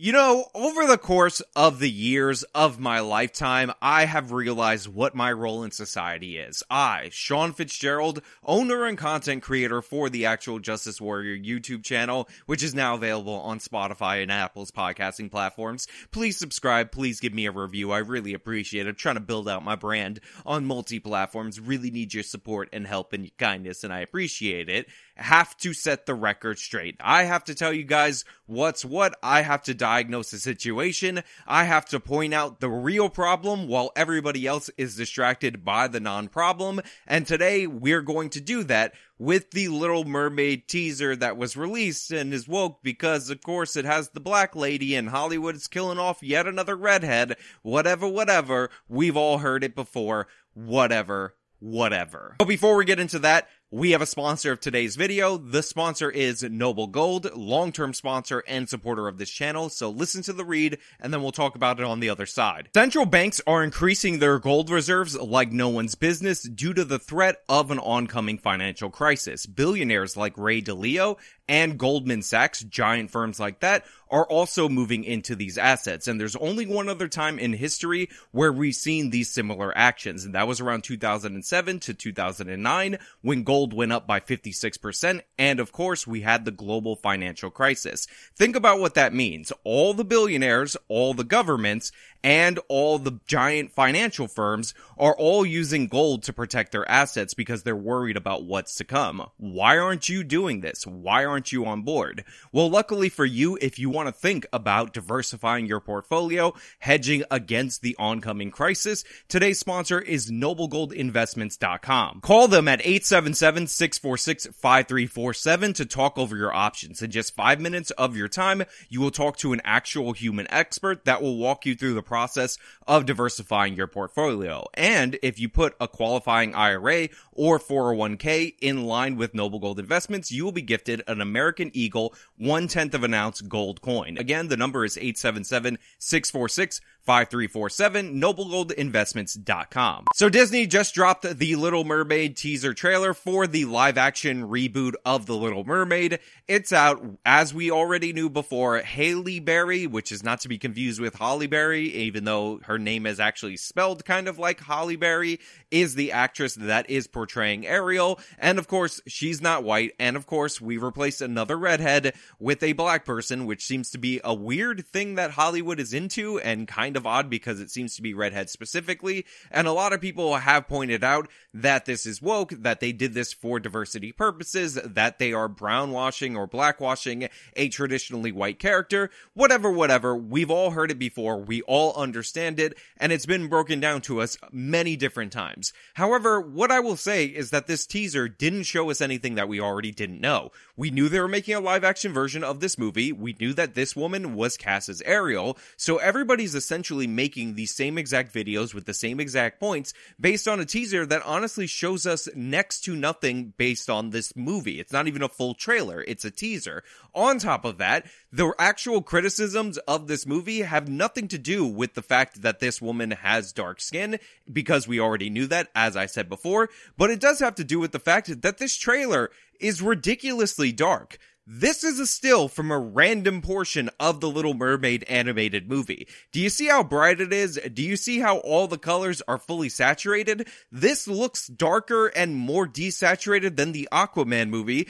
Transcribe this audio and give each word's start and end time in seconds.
You 0.00 0.12
know, 0.12 0.46
over 0.54 0.86
the 0.86 0.96
course 0.96 1.42
of 1.56 1.80
the 1.80 1.90
years 1.90 2.44
of 2.54 2.78
my 2.78 3.00
lifetime, 3.00 3.72
I 3.82 4.04
have 4.04 4.30
realized 4.30 4.86
what 4.86 5.16
my 5.16 5.32
role 5.32 5.64
in 5.64 5.72
society 5.72 6.38
is. 6.38 6.62
I, 6.70 7.08
Sean 7.10 7.52
Fitzgerald, 7.52 8.22
owner 8.44 8.84
and 8.84 8.96
content 8.96 9.42
creator 9.42 9.82
for 9.82 10.08
the 10.08 10.26
Actual 10.26 10.60
Justice 10.60 11.00
Warrior 11.00 11.36
YouTube 11.36 11.82
channel, 11.82 12.28
which 12.46 12.62
is 12.62 12.76
now 12.76 12.94
available 12.94 13.40
on 13.40 13.58
Spotify 13.58 14.22
and 14.22 14.30
Apple's 14.30 14.70
podcasting 14.70 15.32
platforms. 15.32 15.88
Please 16.12 16.36
subscribe, 16.36 16.92
please 16.92 17.18
give 17.18 17.34
me 17.34 17.46
a 17.46 17.50
review. 17.50 17.90
I 17.90 17.98
really 17.98 18.34
appreciate 18.34 18.86
it. 18.86 18.90
I'm 18.90 18.94
trying 18.94 19.16
to 19.16 19.20
build 19.20 19.48
out 19.48 19.64
my 19.64 19.74
brand 19.74 20.20
on 20.46 20.64
multi 20.64 21.00
platforms. 21.00 21.58
Really 21.58 21.90
need 21.90 22.14
your 22.14 22.22
support 22.22 22.68
and 22.72 22.86
help 22.86 23.14
and 23.14 23.28
kindness, 23.36 23.82
and 23.82 23.92
I 23.92 23.98
appreciate 23.98 24.68
it 24.68 24.86
have 25.18 25.56
to 25.58 25.74
set 25.74 26.06
the 26.06 26.14
record 26.14 26.58
straight. 26.58 26.96
I 27.00 27.24
have 27.24 27.44
to 27.44 27.54
tell 27.54 27.72
you 27.72 27.84
guys 27.84 28.24
what's 28.46 28.84
what. 28.84 29.18
I 29.22 29.42
have 29.42 29.64
to 29.64 29.74
diagnose 29.88 30.30
the 30.30 30.38
situation. 30.38 31.22
I 31.46 31.64
have 31.64 31.86
to 31.86 31.98
point 31.98 32.34
out 32.34 32.60
the 32.60 32.68
real 32.68 33.08
problem 33.08 33.68
while 33.68 33.90
everybody 33.96 34.46
else 34.46 34.68
is 34.76 34.96
distracted 34.96 35.64
by 35.64 35.88
the 35.88 35.98
non 35.98 36.28
problem. 36.28 36.82
And 37.06 37.26
today 37.26 37.66
we're 37.66 38.02
going 38.02 38.28
to 38.30 38.40
do 38.40 38.64
that 38.64 38.92
with 39.18 39.50
the 39.52 39.68
Little 39.68 40.04
Mermaid 40.04 40.68
teaser 40.68 41.16
that 41.16 41.38
was 41.38 41.56
released 41.56 42.10
and 42.10 42.34
is 42.34 42.46
woke 42.46 42.82
because, 42.82 43.30
of 43.30 43.40
course, 43.42 43.76
it 43.76 43.86
has 43.86 44.10
the 44.10 44.20
black 44.20 44.54
lady 44.54 44.94
and 44.94 45.08
Hollywood 45.08 45.56
is 45.56 45.66
killing 45.66 45.98
off 45.98 46.22
yet 46.22 46.46
another 46.46 46.76
redhead. 46.76 47.36
Whatever, 47.62 48.06
whatever. 48.06 48.68
We've 48.88 49.16
all 49.16 49.38
heard 49.38 49.64
it 49.64 49.74
before. 49.74 50.28
Whatever, 50.52 51.34
whatever. 51.60 52.36
But 52.38 52.48
before 52.48 52.76
we 52.76 52.84
get 52.84 53.00
into 53.00 53.20
that, 53.20 53.48
we 53.70 53.90
have 53.90 54.00
a 54.00 54.06
sponsor 54.06 54.52
of 54.52 54.60
today's 54.60 54.96
video. 54.96 55.36
The 55.36 55.62
sponsor 55.62 56.10
is 56.10 56.42
Noble 56.42 56.86
Gold, 56.86 57.30
long-term 57.36 57.92
sponsor 57.92 58.42
and 58.48 58.66
supporter 58.66 59.08
of 59.08 59.18
this 59.18 59.28
channel. 59.28 59.68
So 59.68 59.90
listen 59.90 60.22
to 60.22 60.32
the 60.32 60.44
read 60.44 60.78
and 60.98 61.12
then 61.12 61.20
we'll 61.20 61.32
talk 61.32 61.54
about 61.54 61.78
it 61.78 61.84
on 61.84 62.00
the 62.00 62.08
other 62.08 62.24
side. 62.24 62.70
Central 62.74 63.04
banks 63.04 63.42
are 63.46 63.62
increasing 63.62 64.18
their 64.18 64.38
gold 64.38 64.70
reserves 64.70 65.18
like 65.18 65.52
no 65.52 65.68
one's 65.68 65.94
business 65.96 66.42
due 66.42 66.72
to 66.72 66.84
the 66.84 66.98
threat 66.98 67.42
of 67.46 67.70
an 67.70 67.78
oncoming 67.80 68.38
financial 68.38 68.88
crisis. 68.88 69.44
Billionaires 69.44 70.16
like 70.16 70.38
Ray 70.38 70.62
Dalio 70.62 71.18
and 71.48 71.78
Goldman 71.78 72.22
Sachs, 72.22 72.62
giant 72.62 73.10
firms 73.10 73.40
like 73.40 73.60
that, 73.60 73.84
are 74.10 74.24
also 74.24 74.68
moving 74.68 75.04
into 75.04 75.34
these 75.36 75.58
assets. 75.58 76.08
And 76.08 76.20
there's 76.20 76.36
only 76.36 76.66
one 76.66 76.88
other 76.88 77.08
time 77.08 77.38
in 77.38 77.52
history 77.52 78.08
where 78.30 78.52
we've 78.52 78.74
seen 78.74 79.10
these 79.10 79.30
similar 79.30 79.76
actions. 79.76 80.24
And 80.24 80.34
that 80.34 80.48
was 80.48 80.60
around 80.60 80.84
2007 80.84 81.80
to 81.80 81.94
2009 81.94 82.98
when 83.22 83.42
gold 83.42 83.74
went 83.74 83.92
up 83.92 84.06
by 84.06 84.20
56%. 84.20 85.22
And 85.38 85.60
of 85.60 85.72
course, 85.72 86.06
we 86.06 86.22
had 86.22 86.44
the 86.44 86.50
global 86.50 86.96
financial 86.96 87.50
crisis. 87.50 88.06
Think 88.34 88.56
about 88.56 88.80
what 88.80 88.94
that 88.94 89.14
means. 89.14 89.52
All 89.64 89.94
the 89.94 90.04
billionaires, 90.04 90.76
all 90.88 91.14
the 91.14 91.24
governments, 91.24 91.92
and 92.24 92.58
all 92.68 92.98
the 92.98 93.20
giant 93.26 93.72
financial 93.72 94.26
firms 94.26 94.74
are 94.98 95.14
all 95.16 95.46
using 95.46 95.86
gold 95.86 96.24
to 96.24 96.32
protect 96.32 96.72
their 96.72 96.88
assets 96.90 97.32
because 97.34 97.62
they're 97.62 97.76
worried 97.76 98.16
about 98.16 98.44
what's 98.44 98.74
to 98.76 98.84
come. 98.84 99.24
Why 99.36 99.78
aren't 99.78 100.08
you 100.08 100.24
doing 100.24 100.60
this? 100.60 100.84
Why 100.84 101.24
aren't 101.24 101.37
you 101.46 101.64
on 101.64 101.82
board? 101.82 102.24
Well, 102.52 102.68
luckily 102.68 103.08
for 103.08 103.24
you, 103.24 103.56
if 103.60 103.78
you 103.78 103.90
want 103.90 104.08
to 104.08 104.12
think 104.12 104.46
about 104.52 104.92
diversifying 104.92 105.66
your 105.66 105.80
portfolio, 105.80 106.54
hedging 106.80 107.22
against 107.30 107.82
the 107.82 107.94
oncoming 107.98 108.50
crisis, 108.50 109.04
today's 109.28 109.58
sponsor 109.58 110.00
is 110.00 110.30
noblegoldinvestments.com. 110.30 112.20
Call 112.20 112.48
them 112.48 112.68
at 112.68 112.80
877-646-5347 112.80 115.74
to 115.74 115.86
talk 115.86 116.18
over 116.18 116.36
your 116.36 116.52
options. 116.52 117.02
In 117.02 117.10
just 117.10 117.36
five 117.36 117.60
minutes 117.60 117.90
of 117.92 118.16
your 118.16 118.28
time, 118.28 118.64
you 118.88 119.00
will 119.00 119.10
talk 119.10 119.36
to 119.38 119.52
an 119.52 119.60
actual 119.64 120.12
human 120.12 120.46
expert 120.50 121.04
that 121.04 121.22
will 121.22 121.36
walk 121.36 121.64
you 121.64 121.74
through 121.74 121.94
the 121.94 122.02
process 122.02 122.58
of 122.86 123.06
diversifying 123.06 123.74
your 123.74 123.86
portfolio. 123.86 124.66
And 124.74 125.18
if 125.22 125.38
you 125.38 125.48
put 125.48 125.76
a 125.80 125.86
qualifying 125.86 126.54
IRA 126.54 127.08
or 127.32 127.58
401k 127.58 128.54
in 128.60 128.84
line 128.84 129.16
with 129.16 129.34
Noble 129.34 129.58
Gold 129.58 129.78
Investments, 129.78 130.32
you 130.32 130.44
will 130.44 130.52
be 130.52 130.62
gifted 130.62 131.02
an 131.06 131.20
American 131.28 131.70
Eagle 131.74 132.14
one 132.36 132.68
tenth 132.68 132.94
of 132.94 133.04
an 133.04 133.14
ounce 133.14 133.40
gold 133.42 133.82
coin. 133.82 134.16
Again, 134.16 134.48
the 134.48 134.56
number 134.56 134.84
is 134.84 134.96
877 134.96 135.78
646 135.98 136.80
5347 137.04 138.20
noblegoldinvestments.com. 138.20 140.04
So 140.14 140.28
Disney 140.28 140.66
just 140.66 140.94
dropped 140.94 141.22
the 141.38 141.56
Little 141.56 141.84
Mermaid 141.84 142.36
teaser 142.36 142.74
trailer 142.74 143.14
for 143.14 143.46
the 143.46 143.64
live 143.64 143.96
action 143.96 144.48
reboot 144.48 144.92
of 145.04 145.24
The 145.26 145.34
Little 145.34 145.64
Mermaid. 145.64 146.18
It's 146.46 146.72
out 146.72 147.02
as 147.24 147.54
we 147.54 147.70
already 147.70 148.12
knew 148.12 148.28
before. 148.28 148.78
Halle 148.78 149.40
Bailey, 149.40 149.86
which 149.86 150.12
is 150.12 150.22
not 150.22 150.40
to 150.40 150.48
be 150.48 150.58
confused 150.58 151.00
with 151.00 151.14
Halle 151.14 151.46
Berry, 151.46 151.86
even 151.94 152.24
though 152.24 152.60
her 152.64 152.78
name 152.78 153.06
is 153.06 153.18
actually 153.20 153.56
spelled 153.56 154.04
kind 154.04 154.28
of 154.28 154.38
like 154.38 154.60
Halle 154.60 154.96
Berry, 154.96 155.40
is 155.70 155.94
the 155.94 156.12
actress 156.12 156.54
that 156.56 156.90
is 156.90 157.06
portraying 157.06 157.66
Ariel. 157.66 158.20
And 158.38 158.58
of 158.58 158.68
course, 158.68 159.00
she's 159.06 159.40
not 159.40 159.64
white. 159.64 159.92
And 159.98 160.16
of 160.16 160.26
course, 160.26 160.60
we 160.60 160.76
replaced 160.76 161.22
another 161.22 161.56
redhead 161.56 162.14
with 162.38 162.62
a 162.62 162.72
black 162.74 163.04
person, 163.06 163.46
which 163.46 163.64
seems 163.64 163.90
to 163.90 163.98
be 163.98 164.20
a 164.22 164.34
weird 164.34 164.86
thing 164.86 165.14
that 165.14 165.30
Hollywood 165.32 165.80
is 165.80 165.94
into 165.94 166.38
and 166.40 166.68
kind 166.68 166.96
of 166.96 166.97
odd 167.06 167.30
because 167.30 167.60
it 167.60 167.70
seems 167.70 167.96
to 167.96 168.02
be 168.02 168.14
redhead 168.14 168.50
specifically. 168.50 169.26
And 169.50 169.66
a 169.66 169.72
lot 169.72 169.92
of 169.92 170.00
people 170.00 170.36
have 170.36 170.68
pointed 170.68 171.02
out 171.04 171.28
that 171.54 171.84
this 171.84 172.06
is 172.06 172.22
woke, 172.22 172.50
that 172.50 172.80
they 172.80 172.92
did 172.92 173.14
this 173.14 173.32
for 173.32 173.60
diversity 173.60 174.12
purposes, 174.12 174.74
that 174.74 175.18
they 175.18 175.32
are 175.32 175.48
brownwashing 175.48 176.36
or 176.36 176.48
blackwashing 176.48 177.28
a 177.56 177.68
traditionally 177.68 178.32
white 178.32 178.58
character. 178.58 179.10
Whatever, 179.34 179.70
whatever. 179.70 180.16
We've 180.16 180.50
all 180.50 180.70
heard 180.70 180.90
it 180.90 180.98
before. 180.98 181.38
We 181.38 181.62
all 181.62 181.94
understand 181.94 182.58
it. 182.60 182.76
And 182.96 183.12
it's 183.12 183.26
been 183.26 183.48
broken 183.48 183.80
down 183.80 184.00
to 184.02 184.20
us 184.20 184.38
many 184.50 184.96
different 184.96 185.32
times. 185.32 185.72
However, 185.94 186.40
what 186.40 186.70
I 186.70 186.80
will 186.80 186.96
say 186.96 187.26
is 187.26 187.50
that 187.50 187.66
this 187.66 187.86
teaser 187.86 188.28
didn't 188.28 188.64
show 188.64 188.90
us 188.90 189.00
anything 189.00 189.34
that 189.34 189.48
we 189.48 189.60
already 189.60 189.92
didn't 189.92 190.20
know. 190.20 190.50
We 190.76 190.90
knew 190.90 191.08
they 191.08 191.20
were 191.20 191.28
making 191.28 191.54
a 191.54 191.60
live 191.60 191.84
action 191.84 192.12
version 192.12 192.44
of 192.44 192.60
this 192.60 192.78
movie. 192.78 193.12
We 193.12 193.36
knew 193.38 193.52
that 193.54 193.74
this 193.74 193.96
woman 193.96 194.34
was 194.34 194.56
cast 194.56 194.88
as 194.88 195.02
Ariel. 195.02 195.58
So 195.76 195.96
everybody's 195.96 196.54
essentially 196.54 196.77
essentially 196.78 197.08
making 197.08 197.54
the 197.54 197.66
same 197.66 197.98
exact 197.98 198.32
videos 198.32 198.72
with 198.72 198.86
the 198.86 198.94
same 198.94 199.18
exact 199.18 199.58
points 199.58 199.92
based 200.20 200.46
on 200.46 200.60
a 200.60 200.64
teaser 200.64 201.04
that 201.04 201.20
honestly 201.24 201.66
shows 201.66 202.06
us 202.06 202.28
next 202.36 202.82
to 202.82 202.94
nothing 202.94 203.52
based 203.56 203.90
on 203.90 204.10
this 204.10 204.32
movie. 204.36 204.78
It's 204.78 204.92
not 204.92 205.08
even 205.08 205.22
a 205.22 205.28
full 205.28 205.54
trailer, 205.54 206.04
it's 206.06 206.24
a 206.24 206.30
teaser. 206.30 206.84
On 207.16 207.40
top 207.40 207.64
of 207.64 207.78
that, 207.78 208.06
the 208.30 208.54
actual 208.60 209.02
criticisms 209.02 209.76
of 209.88 210.06
this 210.06 210.24
movie 210.24 210.60
have 210.60 210.88
nothing 210.88 211.26
to 211.28 211.38
do 211.38 211.66
with 211.66 211.94
the 211.94 212.02
fact 212.02 212.42
that 212.42 212.60
this 212.60 212.80
woman 212.80 213.10
has 213.10 213.52
dark 213.52 213.80
skin, 213.80 214.20
because 214.52 214.86
we 214.86 215.00
already 215.00 215.30
knew 215.30 215.48
that, 215.48 215.70
as 215.74 215.96
I 215.96 216.06
said 216.06 216.28
before, 216.28 216.68
but 216.96 217.10
it 217.10 217.18
does 217.18 217.40
have 217.40 217.56
to 217.56 217.64
do 217.64 217.80
with 217.80 217.90
the 217.90 217.98
fact 217.98 218.40
that 218.42 218.58
this 218.58 218.76
trailer 218.76 219.32
is 219.58 219.82
ridiculously 219.82 220.70
dark. 220.70 221.18
This 221.50 221.82
is 221.82 221.98
a 221.98 222.06
still 222.06 222.46
from 222.46 222.70
a 222.70 222.78
random 222.78 223.40
portion 223.40 223.88
of 223.98 224.20
the 224.20 224.28
Little 224.28 224.52
Mermaid 224.52 225.02
animated 225.04 225.66
movie. 225.66 226.06
Do 226.30 226.40
you 226.40 226.50
see 226.50 226.66
how 226.66 226.82
bright 226.82 227.22
it 227.22 227.32
is? 227.32 227.58
Do 227.72 227.82
you 227.82 227.96
see 227.96 228.18
how 228.18 228.36
all 228.40 228.68
the 228.68 228.76
colors 228.76 229.22
are 229.26 229.38
fully 229.38 229.70
saturated? 229.70 230.46
This 230.70 231.08
looks 231.08 231.46
darker 231.46 232.08
and 232.08 232.36
more 232.36 232.68
desaturated 232.68 233.56
than 233.56 233.72
the 233.72 233.88
Aquaman 233.90 234.50
movie. 234.50 234.88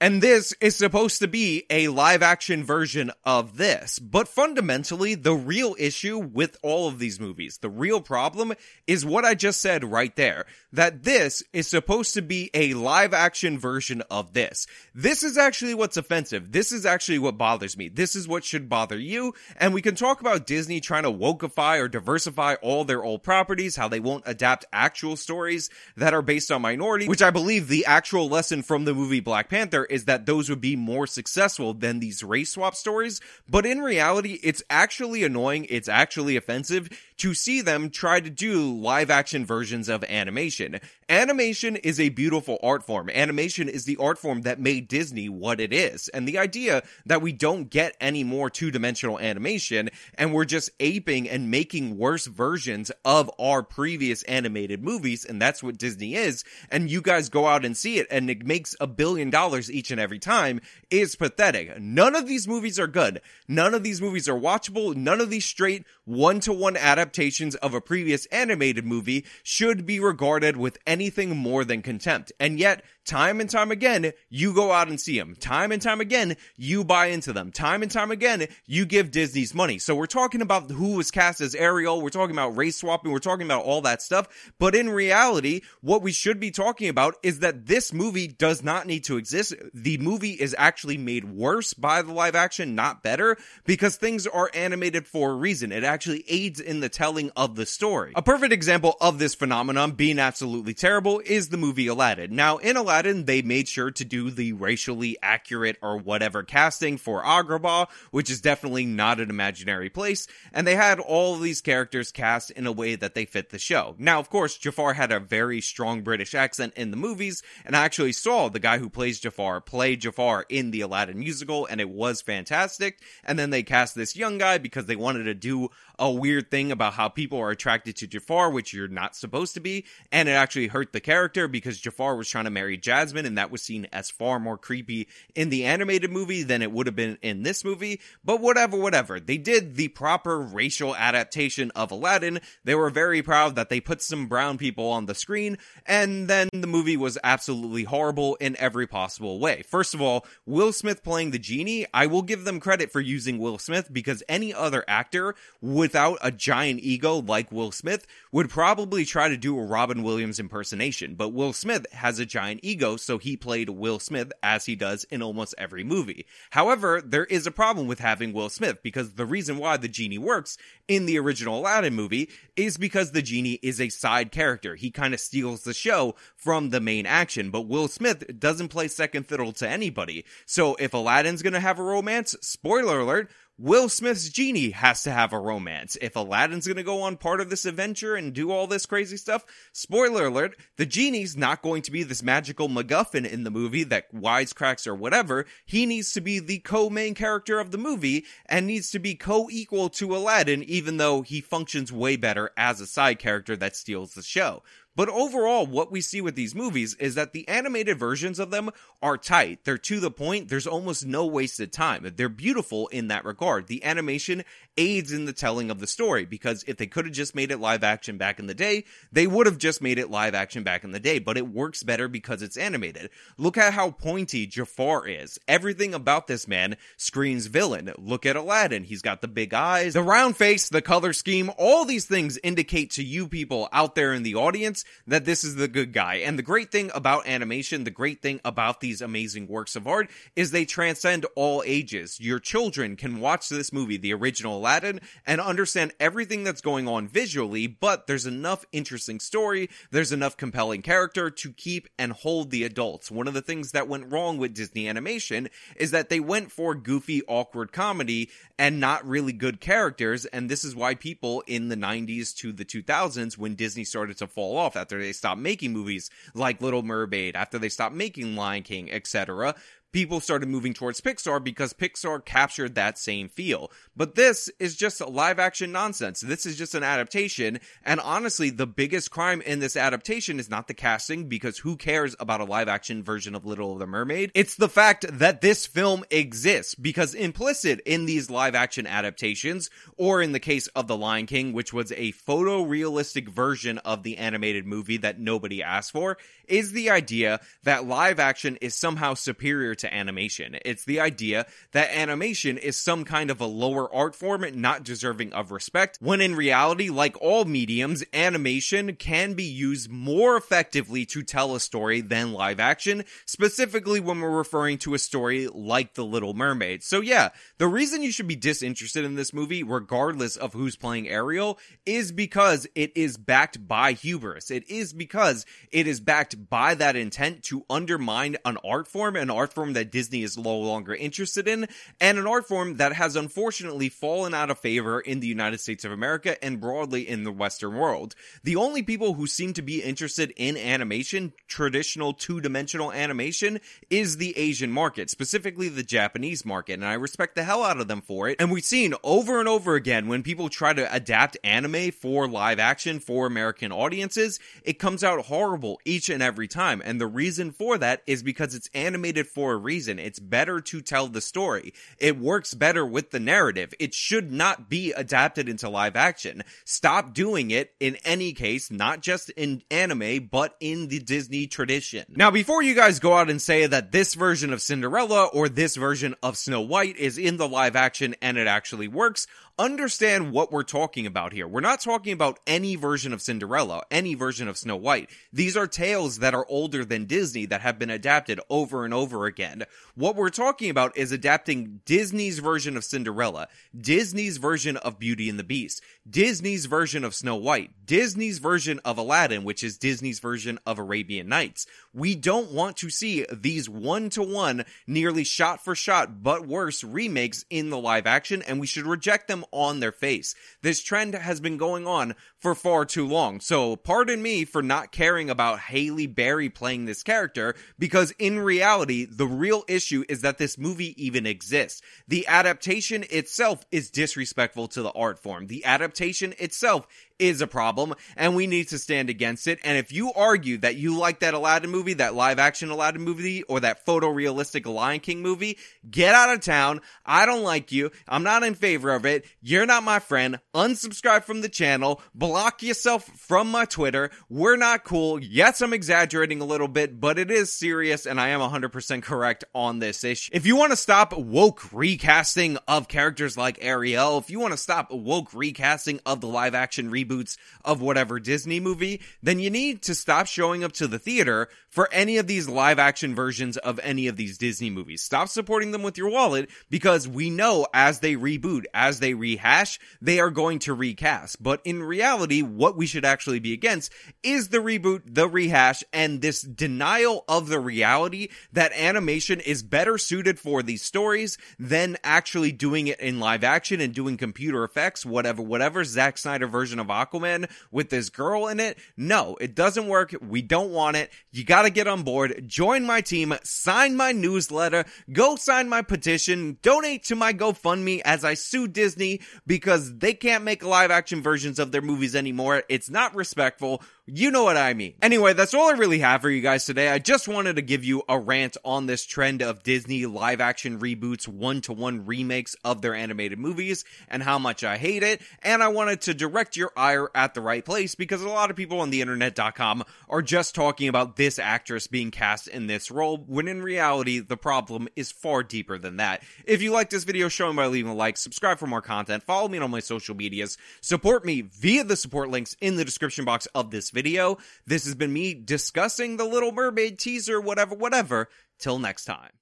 And 0.00 0.22
this 0.22 0.54
is 0.60 0.76
supposed 0.76 1.18
to 1.20 1.28
be 1.28 1.64
a 1.70 1.88
live 1.88 2.22
action 2.22 2.62
version 2.62 3.10
of 3.24 3.56
this. 3.56 3.98
But 3.98 4.28
fundamentally, 4.28 5.16
the 5.16 5.34
real 5.34 5.74
issue 5.76 6.18
with 6.18 6.56
all 6.62 6.86
of 6.86 7.00
these 7.00 7.18
movies, 7.18 7.58
the 7.58 7.68
real 7.68 8.00
problem 8.00 8.52
is 8.86 9.04
what 9.04 9.24
I 9.24 9.34
just 9.34 9.60
said 9.60 9.84
right 9.84 10.14
there. 10.14 10.46
That 10.72 11.02
this 11.02 11.42
is 11.52 11.66
supposed 11.66 12.14
to 12.14 12.22
be 12.22 12.50
a 12.54 12.74
live 12.74 13.12
action 13.12 13.58
version 13.58 14.02
of 14.08 14.34
this. 14.34 14.68
This 14.94 15.24
is 15.24 15.36
actually 15.36 15.74
what's 15.74 15.96
offensive. 15.96 16.52
This 16.52 16.70
is 16.70 16.86
actually 16.86 17.18
what 17.18 17.36
bothers 17.36 17.76
me. 17.76 17.88
This 17.88 18.14
is 18.14 18.28
what 18.28 18.44
should 18.44 18.68
bother 18.68 18.98
you. 18.98 19.34
And 19.56 19.74
we 19.74 19.82
can 19.82 19.96
talk 19.96 20.20
about 20.20 20.46
Disney 20.46 20.80
trying 20.80 21.02
to 21.02 21.12
wokeify 21.12 21.80
or 21.80 21.88
diversify 21.88 22.54
all 22.62 22.84
their 22.84 23.02
old 23.02 23.24
properties, 23.24 23.74
how 23.74 23.88
they 23.88 24.00
won't 24.00 24.24
adapt 24.26 24.64
actual 24.72 25.16
stories 25.16 25.70
that 25.96 26.14
are 26.14 26.22
based 26.22 26.52
on 26.52 26.62
minority, 26.62 27.08
which 27.08 27.22
I 27.22 27.30
believe 27.30 27.66
the 27.66 27.86
actual 27.86 28.28
lesson 28.28 28.62
from 28.62 28.84
the 28.84 28.94
movie 28.94 29.20
Black 29.20 29.48
Panther 29.48 29.87
is 29.90 30.04
that 30.04 30.26
those 30.26 30.48
would 30.48 30.60
be 30.60 30.76
more 30.76 31.06
successful 31.06 31.74
than 31.74 32.00
these 32.00 32.22
race 32.22 32.50
swap 32.50 32.74
stories, 32.74 33.20
but 33.48 33.66
in 33.66 33.80
reality, 33.80 34.38
it's 34.42 34.62
actually 34.70 35.24
annoying, 35.24 35.66
it's 35.68 35.88
actually 35.88 36.36
offensive 36.36 36.88
to 37.18 37.34
see 37.34 37.60
them 37.60 37.90
try 37.90 38.20
to 38.20 38.30
do 38.30 38.72
live 38.72 39.10
action 39.10 39.44
versions 39.44 39.88
of 39.88 40.04
animation. 40.04 40.80
Animation 41.08 41.76
is 41.76 41.98
a 41.98 42.10
beautiful 42.10 42.58
art 42.62 42.84
form. 42.84 43.10
Animation 43.10 43.68
is 43.68 43.84
the 43.84 43.96
art 43.96 44.18
form 44.18 44.42
that 44.42 44.60
made 44.60 44.88
Disney 44.88 45.28
what 45.28 45.60
it 45.60 45.72
is. 45.72 46.08
And 46.08 46.28
the 46.28 46.38
idea 46.38 46.82
that 47.06 47.22
we 47.22 47.32
don't 47.32 47.70
get 47.70 47.96
any 48.00 48.24
more 48.24 48.50
two 48.50 48.70
dimensional 48.70 49.18
animation 49.18 49.90
and 50.14 50.32
we're 50.32 50.44
just 50.44 50.70
aping 50.80 51.28
and 51.28 51.50
making 51.50 51.98
worse 51.98 52.26
versions 52.26 52.92
of 53.04 53.30
our 53.38 53.62
previous 53.62 54.22
animated 54.24 54.82
movies, 54.84 55.24
and 55.24 55.42
that's 55.42 55.62
what 55.62 55.78
Disney 55.78 56.14
is, 56.14 56.44
and 56.70 56.90
you 56.90 57.02
guys 57.02 57.28
go 57.28 57.46
out 57.46 57.64
and 57.64 57.76
see 57.76 57.98
it 57.98 58.06
and 58.10 58.30
it 58.30 58.46
makes 58.46 58.76
a 58.80 58.86
billion 58.86 59.30
dollars 59.30 59.70
each 59.78 59.90
and 59.92 60.00
every 60.00 60.18
time 60.18 60.60
is 60.90 61.14
pathetic. 61.14 61.80
None 61.80 62.16
of 62.16 62.26
these 62.26 62.48
movies 62.48 62.78
are 62.78 62.88
good. 62.88 63.20
None 63.46 63.74
of 63.74 63.84
these 63.84 64.00
movies 64.00 64.28
are 64.28 64.38
watchable. 64.38 64.94
None 64.94 65.20
of 65.20 65.30
these 65.30 65.44
straight 65.44 65.84
one 66.04 66.40
to 66.40 66.52
one 66.52 66.76
adaptations 66.76 67.54
of 67.56 67.74
a 67.74 67.80
previous 67.80 68.26
animated 68.26 68.84
movie 68.84 69.24
should 69.42 69.86
be 69.86 70.00
regarded 70.00 70.56
with 70.56 70.78
anything 70.86 71.36
more 71.36 71.64
than 71.64 71.82
contempt. 71.82 72.32
And 72.40 72.58
yet, 72.58 72.82
time 73.04 73.40
and 73.40 73.48
time 73.48 73.70
again, 73.70 74.12
you 74.28 74.52
go 74.52 74.72
out 74.72 74.88
and 74.88 75.00
see 75.00 75.18
them. 75.18 75.36
Time 75.38 75.70
and 75.70 75.80
time 75.80 76.00
again, 76.00 76.36
you 76.56 76.84
buy 76.84 77.06
into 77.06 77.32
them. 77.32 77.52
Time 77.52 77.82
and 77.82 77.90
time 77.90 78.10
again, 78.10 78.46
you 78.66 78.84
give 78.84 79.10
Disney's 79.10 79.54
money. 79.54 79.78
So 79.78 79.94
we're 79.94 80.06
talking 80.06 80.42
about 80.42 80.70
who 80.70 80.96
was 80.96 81.10
cast 81.10 81.40
as 81.40 81.54
Ariel. 81.54 82.02
We're 82.02 82.10
talking 82.10 82.34
about 82.34 82.56
race 82.56 82.78
swapping. 82.78 83.12
We're 83.12 83.18
talking 83.18 83.46
about 83.46 83.64
all 83.64 83.82
that 83.82 84.02
stuff. 84.02 84.52
But 84.58 84.74
in 84.74 84.88
reality, 84.90 85.60
what 85.82 86.02
we 86.02 86.12
should 86.12 86.40
be 86.40 86.50
talking 86.50 86.88
about 86.88 87.14
is 87.22 87.40
that 87.40 87.66
this 87.66 87.92
movie 87.92 88.26
does 88.26 88.62
not 88.62 88.86
need 88.86 89.04
to 89.04 89.16
exist. 89.16 89.54
The 89.74 89.98
movie 89.98 90.32
is 90.32 90.54
actually 90.58 90.98
made 90.98 91.24
worse 91.24 91.74
by 91.74 92.02
the 92.02 92.12
live 92.12 92.34
action, 92.34 92.74
not 92.74 93.02
better, 93.02 93.36
because 93.64 93.96
things 93.96 94.26
are 94.26 94.50
animated 94.54 95.06
for 95.06 95.30
a 95.30 95.34
reason. 95.34 95.72
It 95.72 95.84
actually 95.84 96.24
aids 96.28 96.60
in 96.60 96.80
the 96.80 96.88
telling 96.88 97.30
of 97.36 97.56
the 97.56 97.66
story. 97.66 98.12
A 98.14 98.22
perfect 98.22 98.52
example 98.52 98.96
of 99.00 99.18
this 99.18 99.34
phenomenon 99.34 99.92
being 99.92 100.18
absolutely 100.18 100.74
terrible 100.74 101.20
is 101.24 101.48
the 101.48 101.56
movie 101.56 101.86
Aladdin. 101.86 102.34
Now, 102.34 102.58
in 102.58 102.76
Aladdin, 102.76 103.24
they 103.24 103.42
made 103.42 103.68
sure 103.68 103.90
to 103.90 104.04
do 104.04 104.30
the 104.30 104.52
racially 104.52 105.16
accurate 105.22 105.76
or 105.82 105.98
whatever 105.98 106.42
casting 106.42 106.96
for 106.96 107.22
Agrabah, 107.22 107.88
which 108.10 108.30
is 108.30 108.40
definitely 108.40 108.86
not 108.86 109.20
an 109.20 109.30
imaginary 109.30 109.90
place, 109.90 110.26
and 110.52 110.66
they 110.66 110.76
had 110.76 111.00
all 111.00 111.36
these 111.36 111.60
characters 111.60 112.12
cast 112.12 112.50
in 112.52 112.66
a 112.66 112.72
way 112.72 112.94
that 112.94 113.14
they 113.14 113.24
fit 113.24 113.50
the 113.50 113.58
show. 113.58 113.94
Now, 113.98 114.18
of 114.18 114.30
course, 114.30 114.56
Jafar 114.56 114.94
had 114.94 115.12
a 115.12 115.20
very 115.20 115.60
strong 115.60 116.02
British 116.02 116.34
accent 116.34 116.74
in 116.76 116.90
the 116.90 116.96
movies, 116.96 117.42
and 117.64 117.76
I 117.76 117.84
actually 117.84 118.12
saw 118.12 118.48
the 118.48 118.58
guy 118.58 118.78
who 118.78 118.88
plays 118.88 119.20
Jafar 119.20 119.57
play 119.60 119.96
Jafar 119.96 120.46
in 120.48 120.70
the 120.70 120.80
Aladdin 120.80 121.18
musical, 121.18 121.66
and 121.66 121.80
it 121.80 121.88
was 121.88 122.22
fantastic. 122.22 123.00
And 123.24 123.38
then 123.38 123.50
they 123.50 123.62
cast 123.62 123.94
this 123.94 124.16
young 124.16 124.38
guy 124.38 124.58
because 124.58 124.86
they 124.86 124.96
wanted 124.96 125.24
to 125.24 125.34
do 125.34 125.70
a 125.98 126.10
weird 126.10 126.50
thing 126.50 126.70
about 126.70 126.94
how 126.94 127.08
people 127.08 127.38
are 127.38 127.50
attracted 127.50 127.96
to 127.96 128.06
Jafar, 128.06 128.50
which 128.50 128.72
you're 128.72 128.88
not 128.88 129.16
supposed 129.16 129.54
to 129.54 129.60
be, 129.60 129.84
and 130.12 130.28
it 130.28 130.32
actually 130.32 130.68
hurt 130.68 130.92
the 130.92 131.00
character 131.00 131.48
because 131.48 131.80
Jafar 131.80 132.16
was 132.16 132.28
trying 132.28 132.44
to 132.44 132.50
marry 132.50 132.76
Jasmine, 132.76 133.26
and 133.26 133.36
that 133.36 133.50
was 133.50 133.62
seen 133.62 133.88
as 133.92 134.10
far 134.10 134.38
more 134.38 134.56
creepy 134.56 135.08
in 135.34 135.50
the 135.50 135.64
animated 135.64 136.10
movie 136.10 136.42
than 136.42 136.62
it 136.62 136.70
would 136.70 136.86
have 136.86 136.96
been 136.96 137.18
in 137.22 137.42
this 137.42 137.64
movie. 137.64 138.00
But 138.24 138.40
whatever, 138.40 138.76
whatever. 138.76 139.18
They 139.18 139.38
did 139.38 139.74
the 139.74 139.88
proper 139.88 140.38
racial 140.38 140.94
adaptation 140.94 141.72
of 141.72 141.90
Aladdin. 141.90 142.40
They 142.64 142.74
were 142.74 142.90
very 142.90 143.22
proud 143.22 143.56
that 143.56 143.68
they 143.68 143.80
put 143.80 144.00
some 144.00 144.26
brown 144.26 144.58
people 144.58 144.88
on 144.88 145.06
the 145.06 145.14
screen, 145.14 145.58
and 145.84 146.28
then 146.28 146.48
the 146.52 146.66
movie 146.66 146.96
was 146.96 147.18
absolutely 147.24 147.84
horrible 147.84 148.36
in 148.36 148.56
every 148.58 148.86
possible 148.86 149.38
way. 149.48 149.62
First 149.62 149.94
of 149.94 150.02
all, 150.02 150.26
Will 150.46 150.72
Smith 150.72 151.02
playing 151.02 151.30
the 151.30 151.38
genie, 151.38 151.86
I 151.94 152.06
will 152.06 152.22
give 152.22 152.44
them 152.44 152.60
credit 152.60 152.92
for 152.92 153.00
using 153.00 153.38
Will 153.38 153.58
Smith 153.58 153.88
because 153.92 154.22
any 154.28 154.52
other 154.52 154.84
actor 154.86 155.34
without 155.60 156.18
a 156.20 156.30
giant 156.30 156.80
ego 156.80 157.16
like 157.16 157.50
Will 157.50 157.72
Smith 157.72 158.06
would 158.30 158.50
probably 158.50 159.04
try 159.04 159.28
to 159.28 159.36
do 159.36 159.58
a 159.58 159.64
Robin 159.64 160.02
Williams 160.02 160.38
impersonation. 160.38 161.14
But 161.14 161.30
Will 161.30 161.52
Smith 161.52 161.86
has 161.92 162.18
a 162.18 162.26
giant 162.26 162.60
ego, 162.62 162.96
so 162.96 163.18
he 163.18 163.36
played 163.36 163.70
Will 163.70 163.98
Smith 163.98 164.32
as 164.42 164.66
he 164.66 164.76
does 164.76 165.04
in 165.04 165.22
almost 165.22 165.54
every 165.56 165.84
movie. 165.84 166.26
However, 166.50 167.00
there 167.00 167.24
is 167.24 167.46
a 167.46 167.50
problem 167.50 167.86
with 167.86 168.00
having 168.00 168.32
Will 168.32 168.50
Smith 168.50 168.82
because 168.82 169.12
the 169.12 169.26
reason 169.26 169.56
why 169.56 169.78
the 169.78 169.88
genie 169.88 170.18
works 170.18 170.58
in 170.86 171.06
the 171.06 171.18
original 171.18 171.60
Aladdin 171.60 171.94
movie 171.94 172.28
is 172.56 172.76
because 172.76 173.12
the 173.12 173.22
genie 173.22 173.58
is 173.62 173.80
a 173.80 173.88
side 173.88 174.30
character. 174.30 174.74
He 174.74 174.90
kind 174.90 175.14
of 175.14 175.20
steals 175.20 175.62
the 175.62 175.74
show 175.74 176.16
from 176.36 176.70
the 176.70 176.80
main 176.80 177.06
action, 177.06 177.50
but 177.50 177.62
Will 177.62 177.88
Smith 177.88 178.38
doesn't 178.38 178.68
play 178.68 178.88
second 178.88 179.26
fiddle 179.38 179.52
to 179.52 179.68
anybody. 179.68 180.24
So 180.46 180.74
if 180.76 180.94
Aladdin's 180.94 181.42
gonna 181.42 181.60
have 181.60 181.78
a 181.78 181.84
romance, 181.84 182.34
spoiler 182.40 183.00
alert, 183.00 183.30
Will 183.60 183.88
Smith's 183.88 184.28
genie 184.28 184.70
has 184.70 185.02
to 185.02 185.10
have 185.10 185.32
a 185.32 185.38
romance. 185.38 185.96
If 186.00 186.14
Aladdin's 186.14 186.66
gonna 186.68 186.84
go 186.84 187.02
on 187.02 187.16
part 187.16 187.40
of 187.40 187.50
this 187.50 187.64
adventure 187.64 188.14
and 188.14 188.32
do 188.32 188.52
all 188.52 188.68
this 188.68 188.86
crazy 188.86 189.16
stuff, 189.16 189.44
spoiler 189.72 190.26
alert, 190.26 190.56
the 190.76 190.86
genie's 190.86 191.36
not 191.36 191.62
going 191.62 191.82
to 191.82 191.90
be 191.90 192.04
this 192.04 192.22
magical 192.22 192.68
MacGuffin 192.68 193.28
in 193.28 193.42
the 193.42 193.50
movie 193.50 193.82
that 193.84 194.12
wisecracks 194.14 194.86
or 194.86 194.94
whatever. 194.94 195.44
He 195.64 195.86
needs 195.86 196.12
to 196.12 196.20
be 196.20 196.38
the 196.38 196.58
co-main 196.60 197.14
character 197.14 197.58
of 197.58 197.72
the 197.72 197.78
movie 197.78 198.26
and 198.46 198.66
needs 198.66 198.90
to 198.92 199.00
be 199.00 199.16
co-equal 199.16 199.88
to 199.90 200.16
Aladdin, 200.16 200.62
even 200.62 200.96
though 200.96 201.22
he 201.22 201.40
functions 201.40 201.92
way 201.92 202.14
better 202.16 202.50
as 202.56 202.80
a 202.80 202.86
side 202.86 203.18
character 203.18 203.56
that 203.56 203.74
steals 203.74 204.14
the 204.14 204.22
show. 204.22 204.62
But 204.96 205.08
overall, 205.08 205.64
what 205.64 205.92
we 205.92 206.00
see 206.00 206.20
with 206.20 206.34
these 206.34 206.56
movies 206.56 206.94
is 206.94 207.14
that 207.14 207.32
the 207.32 207.46
animated 207.46 207.98
versions 207.98 208.38
of 208.38 208.50
them 208.50 208.70
are 209.00 209.16
tight. 209.16 209.60
They're 209.64 209.78
to 209.78 210.00
the 210.00 210.10
point. 210.10 210.48
There's 210.48 210.66
almost 210.66 211.06
no 211.06 211.24
wasted 211.24 211.72
time. 211.72 212.12
They're 212.16 212.28
beautiful 212.28 212.88
in 212.88 213.08
that 213.08 213.24
regard. 213.24 213.68
The 213.68 213.84
animation 213.84 214.42
aids 214.78 215.12
in 215.12 215.26
the 215.26 215.32
telling 215.32 215.70
of 215.70 215.80
the 215.80 215.86
story 215.86 216.24
because 216.24 216.64
if 216.66 216.76
they 216.76 216.86
could 216.86 217.04
have 217.04 217.14
just 217.14 217.34
made 217.34 217.50
it 217.50 217.58
live 217.58 217.84
action 217.84 218.16
back 218.16 218.38
in 218.38 218.46
the 218.46 218.54
day, 218.54 218.84
they 219.12 219.26
would 219.26 219.46
have 219.46 219.58
just 219.58 219.82
made 219.82 219.98
it 219.98 220.08
live 220.08 220.34
action 220.34 220.62
back 220.62 220.84
in 220.84 220.92
the 220.92 221.00
day, 221.00 221.18
but 221.18 221.36
it 221.36 221.48
works 221.48 221.82
better 221.82 222.08
because 222.08 222.40
it's 222.40 222.56
animated. 222.56 223.10
Look 223.36 223.58
at 223.58 223.74
how 223.74 223.90
pointy 223.90 224.46
Jafar 224.46 225.06
is. 225.06 225.38
Everything 225.48 225.92
about 225.92 226.28
this 226.28 226.46
man 226.46 226.76
screams 226.96 227.46
villain. 227.46 227.92
Look 227.98 228.24
at 228.24 228.36
Aladdin. 228.36 228.84
He's 228.84 229.02
got 229.02 229.20
the 229.20 229.28
big 229.28 229.52
eyes, 229.52 229.94
the 229.94 230.02
round 230.02 230.36
face, 230.36 230.68
the 230.68 230.80
color 230.80 231.12
scheme. 231.12 231.50
All 231.58 231.84
these 231.84 232.06
things 232.06 232.38
indicate 232.42 232.92
to 232.92 233.02
you 233.02 233.26
people 233.26 233.68
out 233.72 233.96
there 233.96 234.14
in 234.14 234.22
the 234.22 234.36
audience 234.36 234.84
that 235.06 235.24
this 235.24 235.42
is 235.42 235.56
the 235.56 235.68
good 235.68 235.92
guy. 235.92 236.16
And 236.16 236.38
the 236.38 236.42
great 236.42 236.70
thing 236.70 236.92
about 236.94 237.26
animation, 237.26 237.84
the 237.84 237.90
great 237.90 238.22
thing 238.22 238.40
about 238.44 238.80
these 238.80 239.02
amazing 239.02 239.48
works 239.48 239.74
of 239.74 239.88
art 239.88 240.08
is 240.36 240.52
they 240.52 240.64
transcend 240.64 241.26
all 241.34 241.64
ages. 241.66 242.20
Your 242.20 242.38
children 242.38 242.94
can 242.94 243.20
watch 243.20 243.48
this 243.48 243.72
movie, 243.72 243.96
the 243.96 244.14
original 244.14 244.60
Aladdin 244.68 245.00
and 245.26 245.40
understand 245.40 245.92
everything 245.98 246.44
that's 246.44 246.60
going 246.60 246.86
on 246.86 247.08
visually, 247.08 247.66
but 247.66 248.06
there's 248.06 248.26
enough 248.26 248.66
interesting 248.70 249.18
story, 249.18 249.70
there's 249.90 250.12
enough 250.12 250.36
compelling 250.36 250.82
character 250.82 251.30
to 251.30 251.52
keep 251.52 251.88
and 251.98 252.12
hold 252.12 252.50
the 252.50 252.64
adults. 252.64 253.10
One 253.10 253.26
of 253.26 253.34
the 253.34 253.40
things 253.40 253.72
that 253.72 253.88
went 253.88 254.12
wrong 254.12 254.36
with 254.36 254.54
Disney 254.54 254.86
animation 254.86 255.48
is 255.76 255.90
that 255.92 256.10
they 256.10 256.20
went 256.20 256.52
for 256.52 256.74
goofy, 256.74 257.22
awkward 257.26 257.72
comedy 257.72 258.28
and 258.58 258.78
not 258.78 259.08
really 259.08 259.32
good 259.32 259.58
characters, 259.60 260.26
and 260.26 260.50
this 260.50 260.64
is 260.64 260.76
why 260.76 260.94
people 260.94 261.42
in 261.46 261.68
the 261.68 261.76
90s 261.76 262.34
to 262.36 262.52
the 262.52 262.64
2000s, 262.64 263.38
when 263.38 263.54
Disney 263.54 263.84
started 263.84 264.18
to 264.18 264.26
fall 264.26 264.58
off 264.58 264.76
after 264.76 265.00
they 265.00 265.12
stopped 265.12 265.40
making 265.40 265.72
movies 265.72 266.10
like 266.34 266.60
Little 266.60 266.82
Mermaid, 266.82 267.36
after 267.36 267.58
they 267.58 267.68
stopped 267.70 267.94
making 267.94 268.36
Lion 268.36 268.64
King, 268.64 268.92
etc., 268.92 269.54
people 269.92 270.20
started 270.20 270.48
moving 270.48 270.74
towards 270.74 271.00
Pixar 271.00 271.42
because 271.42 271.72
Pixar 271.72 272.24
captured 272.24 272.74
that 272.74 272.98
same 272.98 273.28
feel. 273.28 273.70
But 273.96 274.14
this 274.14 274.50
is 274.58 274.76
just 274.76 275.00
live 275.00 275.38
action 275.38 275.72
nonsense. 275.72 276.20
This 276.20 276.46
is 276.46 276.56
just 276.56 276.74
an 276.74 276.82
adaptation. 276.82 277.60
And 277.84 278.00
honestly, 278.00 278.50
the 278.50 278.66
biggest 278.66 279.10
crime 279.10 279.40
in 279.40 279.60
this 279.60 279.76
adaptation 279.76 280.38
is 280.38 280.50
not 280.50 280.68
the 280.68 280.74
casting 280.74 281.28
because 281.28 281.58
who 281.58 281.76
cares 281.76 282.14
about 282.20 282.40
a 282.40 282.44
live 282.44 282.68
action 282.68 283.02
version 283.02 283.34
of 283.34 283.46
Little 283.46 283.72
of 283.72 283.78
the 283.78 283.86
Mermaid? 283.86 284.30
It's 284.34 284.56
the 284.56 284.68
fact 284.68 285.06
that 285.18 285.40
this 285.40 285.66
film 285.66 286.04
exists 286.10 286.74
because 286.74 287.14
implicit 287.14 287.80
in 287.86 288.06
these 288.06 288.30
live 288.30 288.54
action 288.54 288.86
adaptations, 288.86 289.70
or 289.96 290.20
in 290.20 290.32
the 290.32 290.40
case 290.40 290.66
of 290.68 290.86
The 290.86 290.96
Lion 290.96 291.26
King, 291.26 291.52
which 291.52 291.72
was 291.72 291.92
a 291.92 292.12
photorealistic 292.12 293.28
version 293.28 293.78
of 293.78 294.02
the 294.02 294.18
animated 294.18 294.66
movie 294.66 294.98
that 294.98 295.18
nobody 295.18 295.62
asked 295.62 295.92
for, 295.92 296.18
is 296.46 296.72
the 296.72 296.90
idea 296.90 297.40
that 297.62 297.86
live 297.86 298.18
action 298.18 298.58
is 298.60 298.74
somehow 298.74 299.14
superior 299.14 299.74
to 299.78 299.94
animation. 299.94 300.58
It's 300.64 300.84
the 300.84 301.00
idea 301.00 301.46
that 301.72 301.94
animation 301.94 302.58
is 302.58 302.76
some 302.76 303.04
kind 303.04 303.30
of 303.30 303.40
a 303.40 303.46
lower 303.46 303.92
art 303.94 304.14
form 304.14 304.44
not 304.54 304.84
deserving 304.84 305.32
of 305.32 305.50
respect, 305.50 305.98
when 306.00 306.20
in 306.20 306.34
reality, 306.34 306.90
like 306.90 307.20
all 307.20 307.44
mediums, 307.44 308.04
animation 308.12 308.96
can 308.96 309.34
be 309.34 309.44
used 309.44 309.90
more 309.90 310.36
effectively 310.36 311.04
to 311.06 311.22
tell 311.22 311.54
a 311.54 311.60
story 311.60 312.00
than 312.00 312.32
live 312.32 312.60
action, 312.60 313.04
specifically 313.26 314.00
when 314.00 314.20
we're 314.20 314.30
referring 314.30 314.78
to 314.78 314.94
a 314.94 314.98
story 314.98 315.48
like 315.48 315.94
The 315.94 316.04
Little 316.04 316.34
Mermaid. 316.34 316.82
So 316.82 317.00
yeah, 317.00 317.30
the 317.58 317.66
reason 317.68 318.02
you 318.02 318.12
should 318.12 318.28
be 318.28 318.36
disinterested 318.36 319.04
in 319.04 319.14
this 319.14 319.32
movie, 319.32 319.62
regardless 319.62 320.36
of 320.36 320.52
who's 320.52 320.76
playing 320.76 321.08
Ariel, 321.08 321.58
is 321.84 322.12
because 322.12 322.66
it 322.74 322.96
is 322.96 323.16
backed 323.16 323.66
by 323.66 323.92
hubris. 323.92 324.50
It 324.50 324.68
is 324.68 324.92
because 324.92 325.44
it 325.70 325.86
is 325.86 326.00
backed 326.00 326.48
by 326.48 326.74
that 326.74 326.96
intent 326.96 327.42
to 327.44 327.64
undermine 327.68 328.36
an 328.44 328.58
art 328.64 328.88
form, 328.88 329.16
an 329.16 329.30
art 329.30 329.52
form 329.52 329.67
form 329.68 329.74
that 329.74 329.92
Disney 329.92 330.22
is 330.22 330.38
no 330.38 330.56
longer 330.56 330.94
interested 330.94 331.46
in, 331.46 331.68
and 332.00 332.18
an 332.18 332.26
art 332.26 332.48
form 332.48 332.76
that 332.76 332.94
has 332.94 333.16
unfortunately 333.16 333.90
fallen 333.90 334.32
out 334.32 334.50
of 334.50 334.58
favor 334.58 335.00
in 335.00 335.20
the 335.20 335.26
United 335.26 335.60
States 335.60 335.84
of 335.84 335.92
America 335.92 336.42
and 336.42 336.60
broadly 336.60 337.06
in 337.06 337.24
the 337.24 337.32
Western 337.32 337.74
world. 337.74 338.14
The 338.44 338.56
only 338.56 338.82
people 338.82 339.14
who 339.14 339.26
seem 339.26 339.52
to 339.54 339.62
be 339.62 339.82
interested 339.82 340.32
in 340.36 340.56
animation, 340.56 341.34
traditional 341.48 342.14
two 342.14 342.40
dimensional 342.40 342.92
animation, 342.92 343.60
is 343.90 344.16
the 344.16 344.36
Asian 344.38 344.72
market, 344.72 345.10
specifically 345.10 345.68
the 345.68 345.82
Japanese 345.82 346.46
market, 346.46 346.74
and 346.74 346.86
I 346.86 346.94
respect 346.94 347.34
the 347.34 347.44
hell 347.44 347.62
out 347.62 347.80
of 347.80 347.88
them 347.88 348.00
for 348.00 348.28
it. 348.28 348.36
And 348.40 348.50
we've 348.50 348.64
seen 348.64 348.94
over 349.04 349.38
and 349.38 349.48
over 349.48 349.74
again 349.74 350.08
when 350.08 350.22
people 350.22 350.48
try 350.48 350.72
to 350.72 350.94
adapt 350.94 351.36
anime 351.44 351.90
for 351.90 352.26
live 352.26 352.58
action 352.58 353.00
for 353.00 353.26
American 353.26 353.70
audiences, 353.70 354.40
it 354.64 354.78
comes 354.78 355.04
out 355.04 355.26
horrible 355.26 355.78
each 355.84 356.08
and 356.08 356.22
every 356.22 356.48
time. 356.48 356.80
And 356.84 356.98
the 356.98 357.06
reason 357.06 357.52
for 357.52 357.76
that 357.78 358.02
is 358.06 358.22
because 358.22 358.54
it's 358.54 358.70
animated 358.74 359.26
for 359.26 359.52
a 359.52 359.57
reason. 359.58 359.98
It's 359.98 360.18
better 360.18 360.60
to 360.60 360.80
tell 360.80 361.08
the 361.08 361.20
story. 361.20 361.74
It 361.98 362.18
works 362.18 362.54
better 362.54 362.86
with 362.86 363.10
the 363.10 363.20
narrative. 363.20 363.74
It 363.78 363.94
should 363.94 364.32
not 364.32 364.68
be 364.68 364.92
adapted 364.92 365.48
into 365.48 365.68
live 365.68 365.96
action. 365.96 366.44
Stop 366.64 367.14
doing 367.14 367.50
it 367.50 367.74
in 367.80 367.96
any 368.04 368.32
case, 368.32 368.70
not 368.70 369.00
just 369.00 369.30
in 369.30 369.62
anime, 369.70 370.28
but 370.30 370.56
in 370.60 370.88
the 370.88 371.00
Disney 371.00 371.46
tradition. 371.46 372.04
Now, 372.10 372.30
before 372.30 372.62
you 372.62 372.74
guys 372.74 372.98
go 372.98 373.14
out 373.14 373.30
and 373.30 373.40
say 373.42 373.66
that 373.66 373.92
this 373.92 374.14
version 374.14 374.52
of 374.52 374.62
Cinderella 374.62 375.26
or 375.26 375.48
this 375.48 375.76
version 375.76 376.14
of 376.22 376.36
Snow 376.36 376.60
White 376.60 376.96
is 376.96 377.18
in 377.18 377.36
the 377.36 377.48
live 377.48 377.76
action 377.76 378.14
and 378.22 378.38
it 378.38 378.46
actually 378.46 378.88
works, 378.88 379.26
understand 379.58 380.32
what 380.32 380.52
we're 380.52 380.62
talking 380.62 381.06
about 381.06 381.32
here. 381.32 381.48
We're 381.48 381.60
not 381.60 381.80
talking 381.80 382.12
about 382.12 382.38
any 382.46 382.76
version 382.76 383.12
of 383.12 383.20
Cinderella, 383.20 383.82
any 383.90 384.14
version 384.14 384.46
of 384.46 384.56
Snow 384.56 384.76
White. 384.76 385.10
These 385.32 385.56
are 385.56 385.66
tales 385.66 386.18
that 386.18 386.34
are 386.34 386.46
older 386.48 386.84
than 386.84 387.06
Disney 387.06 387.46
that 387.46 387.60
have 387.60 387.78
been 387.78 387.90
adapted 387.90 388.40
over 388.48 388.84
and 388.84 388.94
over 388.94 389.26
again. 389.26 389.47
What 389.94 390.16
we're 390.16 390.30
talking 390.30 390.70
about 390.70 390.96
is 390.96 391.12
adapting 391.12 391.80
Disney's 391.84 392.38
version 392.38 392.76
of 392.76 392.84
Cinderella, 392.84 393.48
Disney's 393.76 394.36
version 394.36 394.76
of 394.76 394.98
Beauty 394.98 395.28
and 395.28 395.38
the 395.38 395.44
Beast, 395.44 395.82
Disney's 396.08 396.66
version 396.66 397.04
of 397.04 397.14
Snow 397.14 397.36
White, 397.36 397.70
Disney's 397.84 398.38
version 398.38 398.80
of 398.84 398.98
Aladdin, 398.98 399.44
which 399.44 399.64
is 399.64 399.78
Disney's 399.78 400.20
version 400.20 400.58
of 400.66 400.78
Arabian 400.78 401.28
Nights. 401.28 401.66
We 401.92 402.14
don't 402.14 402.52
want 402.52 402.76
to 402.78 402.90
see 402.90 403.26
these 403.32 403.68
one 403.68 404.10
to 404.10 404.22
one, 404.22 404.64
nearly 404.86 405.24
shot 405.24 405.64
for 405.64 405.74
shot, 405.74 406.22
but 406.22 406.46
worse 406.46 406.84
remakes 406.84 407.44
in 407.50 407.70
the 407.70 407.78
live 407.78 408.06
action, 408.06 408.42
and 408.42 408.60
we 408.60 408.66
should 408.66 408.86
reject 408.86 409.28
them 409.28 409.44
on 409.52 409.80
their 409.80 409.92
face. 409.92 410.34
This 410.62 410.82
trend 410.82 411.14
has 411.14 411.40
been 411.40 411.56
going 411.56 411.86
on 411.86 412.14
for 412.38 412.54
far 412.54 412.84
too 412.84 413.06
long. 413.06 413.40
So 413.40 413.76
pardon 413.76 414.22
me 414.22 414.44
for 414.44 414.62
not 414.62 414.92
caring 414.92 415.28
about 415.28 415.58
Halle 415.58 416.06
Bailey 416.06 416.48
playing 416.48 416.84
this 416.84 417.02
character 417.02 417.54
because 417.78 418.12
in 418.18 418.38
reality, 418.38 419.04
the 419.04 419.26
real 419.26 419.64
issue 419.68 420.04
is 420.08 420.20
that 420.22 420.38
this 420.38 420.56
movie 420.56 420.94
even 421.02 421.26
exists. 421.26 421.82
The 422.06 422.26
adaptation 422.26 423.04
itself 423.10 423.66
is 423.72 423.90
disrespectful 423.90 424.68
to 424.68 424.82
the 424.82 424.92
art 424.92 425.18
form. 425.18 425.48
The 425.48 425.64
adaptation 425.64 426.34
itself 426.38 426.86
is 427.18 427.40
a 427.40 427.46
problem 427.46 427.94
and 428.16 428.34
we 428.34 428.46
need 428.46 428.68
to 428.68 428.78
stand 428.78 429.10
against 429.10 429.46
it. 429.46 429.58
And 429.64 429.76
if 429.76 429.92
you 429.92 430.12
argue 430.12 430.58
that 430.58 430.76
you 430.76 430.96
like 430.96 431.20
that 431.20 431.34
Aladdin 431.34 431.70
movie, 431.70 431.94
that 431.94 432.14
live 432.14 432.38
action 432.38 432.70
Aladdin 432.70 433.02
movie, 433.02 433.42
or 433.44 433.60
that 433.60 433.84
photorealistic 433.84 434.66
Lion 434.72 435.00
King 435.00 435.22
movie, 435.22 435.58
get 435.90 436.14
out 436.14 436.32
of 436.32 436.40
town. 436.40 436.80
I 437.04 437.26
don't 437.26 437.42
like 437.42 437.72
you. 437.72 437.90
I'm 438.08 438.22
not 438.22 438.42
in 438.42 438.54
favor 438.54 438.94
of 438.94 439.06
it. 439.06 439.24
You're 439.40 439.66
not 439.66 439.82
my 439.82 439.98
friend. 439.98 440.38
Unsubscribe 440.54 441.24
from 441.24 441.40
the 441.40 441.48
channel. 441.48 442.00
Block 442.14 442.62
yourself 442.62 443.04
from 443.04 443.50
my 443.50 443.64
Twitter. 443.64 444.10
We're 444.28 444.56
not 444.56 444.84
cool. 444.84 445.22
Yes, 445.22 445.60
I'm 445.60 445.72
exaggerating 445.72 446.40
a 446.40 446.44
little 446.46 446.68
bit, 446.68 447.00
but 447.00 447.18
it 447.18 447.30
is 447.30 447.52
serious 447.52 448.06
and 448.06 448.20
I 448.20 448.28
am 448.28 448.40
100% 448.40 449.02
correct 449.02 449.44
on 449.54 449.78
this 449.78 450.04
issue. 450.04 450.30
If 450.32 450.46
you 450.46 450.56
want 450.56 450.72
to 450.72 450.76
stop 450.76 451.16
woke 451.16 451.72
recasting 451.72 452.58
of 452.68 452.88
characters 452.88 453.36
like 453.36 453.58
Ariel, 453.60 454.18
if 454.18 454.30
you 454.30 454.40
want 454.40 454.52
to 454.52 454.58
stop 454.58 454.92
woke 454.92 455.34
recasting 455.34 456.00
of 456.06 456.20
the 456.20 456.28
live 456.28 456.54
action 456.54 456.90
reboot 456.90 457.07
reboots 457.08 457.36
of 457.64 457.80
whatever 457.80 458.20
Disney 458.20 458.60
movie, 458.60 459.00
then 459.22 459.38
you 459.38 459.50
need 459.50 459.82
to 459.82 459.94
stop 459.94 460.26
showing 460.26 460.64
up 460.64 460.72
to 460.72 460.86
the 460.86 460.98
theater 460.98 461.48
for 461.68 461.88
any 461.92 462.16
of 462.18 462.26
these 462.26 462.48
live 462.48 462.78
action 462.78 463.14
versions 463.14 463.56
of 463.56 463.78
any 463.82 464.06
of 464.08 464.16
these 464.16 464.38
Disney 464.38 464.70
movies. 464.70 465.02
Stop 465.02 465.28
supporting 465.28 465.70
them 465.70 465.82
with 465.82 465.98
your 465.98 466.10
wallet 466.10 466.48
because 466.70 467.06
we 467.06 467.30
know 467.30 467.66
as 467.74 468.00
they 468.00 468.14
reboot, 468.14 468.64
as 468.72 469.00
they 469.00 469.14
rehash, 469.14 469.78
they 470.00 470.20
are 470.20 470.30
going 470.30 470.58
to 470.60 470.74
recast. 470.74 471.42
But 471.42 471.60
in 471.64 471.82
reality, 471.82 472.42
what 472.42 472.76
we 472.76 472.86
should 472.86 473.04
actually 473.04 473.38
be 473.38 473.52
against 473.52 473.92
is 474.22 474.48
the 474.48 474.58
reboot, 474.58 475.02
the 475.06 475.28
rehash, 475.28 475.84
and 475.92 476.20
this 476.20 476.42
denial 476.42 477.24
of 477.28 477.48
the 477.48 477.60
reality 477.60 478.28
that 478.52 478.72
animation 478.72 479.40
is 479.40 479.62
better 479.62 479.98
suited 479.98 480.38
for 480.38 480.62
these 480.62 480.82
stories 480.82 481.38
than 481.58 481.96
actually 482.02 482.52
doing 482.52 482.88
it 482.88 483.00
in 483.00 483.20
live 483.20 483.44
action 483.44 483.80
and 483.80 483.94
doing 483.94 484.16
computer 484.16 484.64
effects, 484.64 485.04
whatever, 485.04 485.42
whatever 485.42 485.84
Zack 485.84 486.18
Snyder 486.18 486.46
version 486.46 486.78
of 486.78 486.90
Aquaman 487.04 487.50
with 487.70 487.90
this 487.90 488.10
girl 488.10 488.48
in 488.48 488.60
it. 488.60 488.78
No, 488.96 489.36
it 489.40 489.54
doesn't 489.54 489.88
work. 489.88 490.14
We 490.20 490.42
don't 490.42 490.70
want 490.70 490.96
it. 490.96 491.10
You 491.30 491.44
gotta 491.44 491.70
get 491.70 491.86
on 491.86 492.02
board, 492.02 492.44
join 492.46 492.84
my 492.84 493.00
team, 493.00 493.34
sign 493.42 493.96
my 493.96 494.12
newsletter, 494.12 494.84
go 495.12 495.36
sign 495.36 495.68
my 495.68 495.82
petition, 495.82 496.58
donate 496.62 497.04
to 497.04 497.16
my 497.16 497.32
GoFundMe 497.32 498.00
as 498.04 498.24
I 498.24 498.34
sue 498.34 498.68
Disney 498.68 499.20
because 499.46 499.98
they 499.98 500.14
can't 500.14 500.44
make 500.44 500.64
live 500.64 500.90
action 500.90 501.22
versions 501.22 501.58
of 501.58 501.72
their 501.72 501.82
movies 501.82 502.16
anymore. 502.16 502.64
It's 502.68 502.90
not 502.90 503.14
respectful. 503.14 503.82
You 504.10 504.30
know 504.30 504.42
what 504.42 504.56
I 504.56 504.72
mean. 504.72 504.94
Anyway, 505.02 505.34
that's 505.34 505.52
all 505.52 505.68
I 505.68 505.74
really 505.74 505.98
have 505.98 506.22
for 506.22 506.30
you 506.30 506.40
guys 506.40 506.64
today. 506.64 506.88
I 506.88 506.98
just 506.98 507.28
wanted 507.28 507.56
to 507.56 507.62
give 507.62 507.84
you 507.84 508.04
a 508.08 508.18
rant 508.18 508.56
on 508.64 508.86
this 508.86 509.04
trend 509.04 509.42
of 509.42 509.62
Disney 509.62 510.06
live 510.06 510.40
action 510.40 510.78
reboots, 510.78 511.28
one 511.28 511.60
to 511.62 511.74
one 511.74 512.06
remakes 512.06 512.56
of 512.64 512.80
their 512.80 512.94
animated 512.94 513.38
movies, 513.38 513.84
and 514.08 514.22
how 514.22 514.38
much 514.38 514.64
I 514.64 514.78
hate 514.78 515.02
it. 515.02 515.20
And 515.42 515.62
I 515.62 515.68
wanted 515.68 516.00
to 516.02 516.14
direct 516.14 516.56
your 516.56 516.72
ire 516.74 517.10
at 517.14 517.34
the 517.34 517.42
right 517.42 517.62
place 517.62 517.96
because 517.96 518.22
a 518.22 518.30
lot 518.30 518.48
of 518.48 518.56
people 518.56 518.80
on 518.80 518.88
the 518.88 519.02
internet.com 519.02 519.84
are 520.08 520.22
just 520.22 520.54
talking 520.54 520.88
about 520.88 521.16
this 521.16 521.38
actress 521.38 521.86
being 521.86 522.10
cast 522.10 522.48
in 522.48 522.66
this 522.66 522.90
role, 522.90 523.18
when 523.18 523.46
in 523.46 523.60
reality, 523.60 524.20
the 524.20 524.38
problem 524.38 524.88
is 524.96 525.12
far 525.12 525.42
deeper 525.42 525.76
than 525.76 525.98
that. 525.98 526.22
If 526.46 526.62
you 526.62 526.72
like 526.72 526.88
this 526.88 527.04
video, 527.04 527.28
show 527.28 527.50
me 527.50 527.56
by 527.56 527.66
leaving 527.66 527.92
a 527.92 527.94
like, 527.94 528.16
subscribe 528.16 528.58
for 528.58 528.66
more 528.66 528.80
content, 528.80 529.22
follow 529.24 529.48
me 529.48 529.58
on 529.58 529.70
my 529.70 529.80
social 529.80 530.14
medias, 530.14 530.56
support 530.80 531.26
me 531.26 531.42
via 531.42 531.84
the 531.84 531.94
support 531.94 532.30
links 532.30 532.56
in 532.62 532.76
the 532.76 532.86
description 532.86 533.26
box 533.26 533.44
of 533.54 533.70
this 533.70 533.90
video 533.90 533.97
video. 533.98 534.38
This 534.64 534.84
has 534.84 534.94
been 534.94 535.12
me 535.12 535.34
discussing 535.34 536.16
the 536.16 536.24
Little 536.24 536.52
Mermaid 536.52 537.00
teaser, 537.00 537.40
whatever, 537.40 537.74
whatever. 537.74 538.28
Till 538.60 538.78
next 538.78 539.06
time. 539.06 539.38